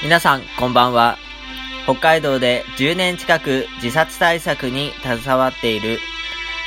[0.00, 1.18] 皆さん、こんばんは。
[1.82, 5.98] 北海道で10年近く自殺対策に携わっている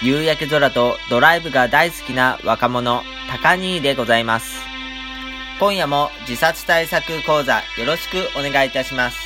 [0.02, 4.62] 夕焼け空とドライブが大好きな若者、高兄でございます。
[5.62, 9.18] 今夜も自殺対策講座よろしくお願いいたします。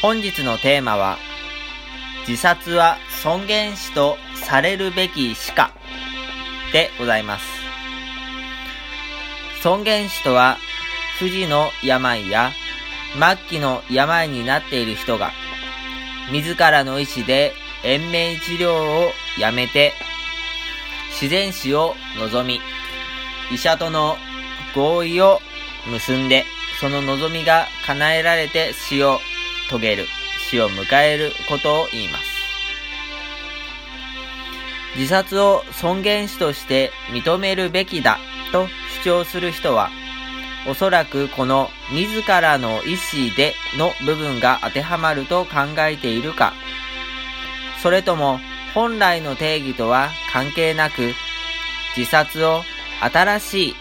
[0.00, 1.18] 本日のテーマは、
[2.26, 5.70] 自殺は尊厳死とされるべきしか
[6.72, 7.61] でございます。
[9.62, 10.58] 尊厳死とは
[11.18, 12.50] 不治の病や
[13.14, 15.30] 末期の病になっている人が
[16.32, 17.52] 自らの意思で
[17.84, 19.92] 延命治療をやめて
[21.10, 22.60] 自然死を望み
[23.52, 24.16] 医者との
[24.74, 25.38] 合意を
[25.88, 26.44] 結んで
[26.80, 29.18] その望みが叶えられて死を
[29.68, 30.06] 遂げる
[30.50, 32.32] 死を迎えることを言います。
[34.96, 38.18] 自殺を尊厳死として認めるべきだ
[38.52, 38.66] と
[39.02, 39.90] 主張する人は
[40.68, 46.52] おそらくこの自らの意思での部分が当てはまると考えているか、
[47.82, 48.38] それとも
[48.74, 51.14] 本来の定義とは関係なく、
[51.96, 52.62] 自殺を
[53.00, 53.74] 新しい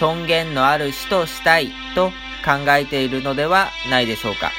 [0.00, 2.10] 尊厳のある死としたいと
[2.44, 4.50] 考えているのではないでしょうか。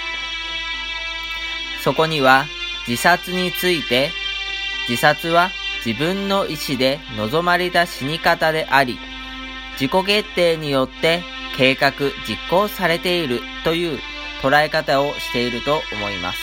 [1.83, 2.45] そこには
[2.87, 4.11] 自殺について、
[4.87, 5.51] 自殺は
[5.85, 8.97] 自分の意思で望まれた死に方であり、
[9.79, 11.21] 自己決定によって
[11.55, 11.91] 計画、
[12.27, 13.99] 実行されているという
[14.41, 16.39] 捉え方をしていると思います。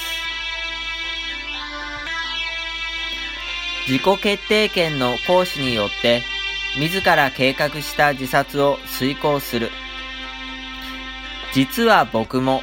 [3.88, 6.22] 自己決定権の行使によって
[6.78, 9.70] 自ら計画した自殺を遂行する。
[11.52, 12.62] 実は僕も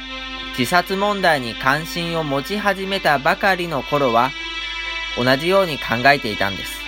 [0.58, 4.30] 自殺問題に関心を持ち始めたばかりの頃は
[5.16, 6.80] 同じように考えていたんです。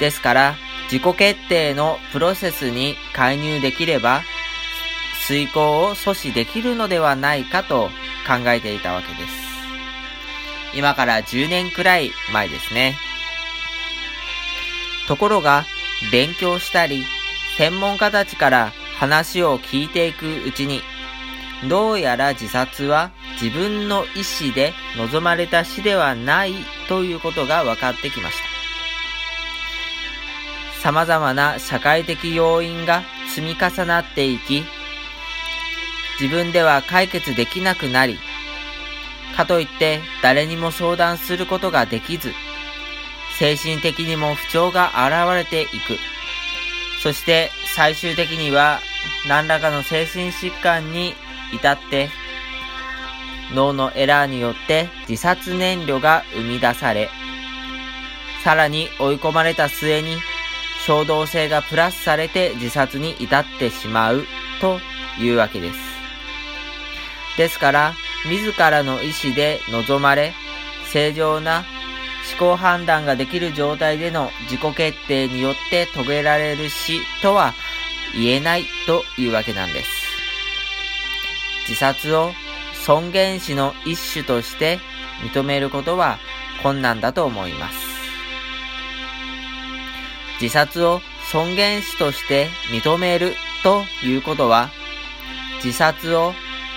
[0.00, 0.54] ですから
[0.94, 4.22] 自己決定のプロセスに介入できれば、
[5.26, 7.88] 遂行を阻止できるのではないかと
[8.28, 10.78] 考えていたわけです。
[10.78, 12.94] 今から10年くらい前ですね。
[15.08, 15.64] ところが、
[16.12, 17.04] 勉強したり、
[17.58, 20.80] 専門家たちから話を聞いていくうちに、
[21.68, 23.10] どうやら自殺は
[23.42, 26.54] 自分の意思で望まれた死ではない
[26.88, 28.53] ということが分かってきました。
[30.84, 34.64] 様々な社会的要因が積み重なっていき、
[36.20, 38.18] 自分では解決できなくなり、
[39.34, 42.34] かといって誰にも相談することができず、
[43.38, 45.96] 精神的にも不調が現れていく。
[47.02, 48.80] そして最終的には
[49.26, 51.14] 何らかの精神疾患に
[51.54, 52.10] 至って
[53.54, 57.08] 脳のエラーによって自殺燃料が生み出され、
[58.42, 60.18] さらに追い込まれた末に
[60.86, 64.24] 衝動性がプラスされて自殺に至ってしまう
[64.60, 64.78] と
[65.18, 65.78] いうわけです。
[67.36, 67.94] ですから、
[68.28, 70.32] 自らの意思で望まれ、
[70.92, 71.64] 正常な
[72.38, 77.54] 思考判断ができる状態での自己決定によって遂げられる死とは
[78.14, 79.88] 言えないというわけなんです。
[81.68, 82.32] 自殺を
[82.84, 84.78] 尊厳死の一種として
[85.32, 86.18] 認めることは
[86.62, 87.83] 困難だと思います。
[90.40, 91.00] 自殺を
[91.30, 94.70] 尊厳死として認めるということは、
[95.64, 96.32] 自殺を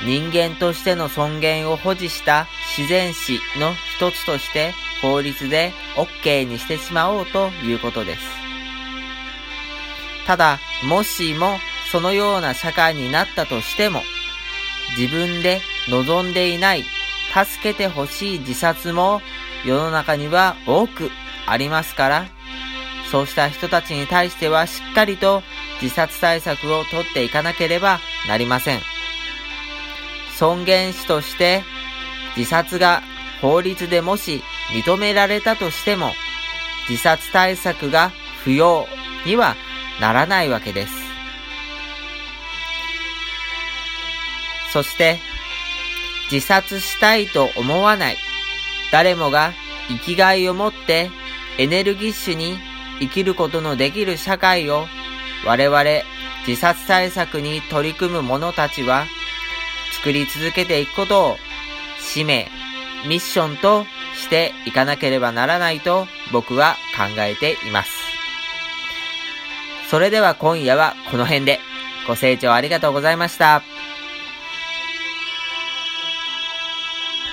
[0.05, 2.47] 人間としての尊厳を保持した
[2.77, 8.21] 自然死の一つとして法律で OK にしてしまおうということです。
[10.27, 11.57] ただ、もしも
[11.91, 14.01] そのような社会になったとしても、
[14.97, 16.83] 自分で望んでいない、
[17.33, 19.21] 助けてほしい自殺も
[19.65, 21.11] 世の中には多く
[21.45, 22.25] ありますから、
[23.11, 25.41] そうした人たちに対してはしっかりと
[25.81, 28.81] 自殺対策をとっていかなければなりません。
[30.37, 31.63] 尊厳死として
[32.35, 33.01] 自殺が
[33.41, 36.11] 法律でもし認められたとしても
[36.89, 38.11] 自殺対策が
[38.43, 38.87] 不要
[39.25, 39.55] には
[39.99, 40.93] ならないわけです。
[44.73, 45.17] そして
[46.31, 48.17] 自殺したいと思わない
[48.91, 49.53] 誰もが
[49.87, 51.09] 生きがいを持って
[51.57, 52.57] エネルギッシュに
[52.99, 54.85] 生きることのできる社会を
[55.45, 55.83] 我々
[56.47, 59.05] 自殺対策に取り組む者たちは
[59.97, 61.37] 作り続けていくことを
[61.99, 62.47] 使命、
[63.07, 63.85] ミッションと
[64.15, 67.91] していかなければならないと僕は考えています。
[69.89, 71.59] それでは今夜はこの辺で
[72.07, 73.76] ご清聴ありがとうございました。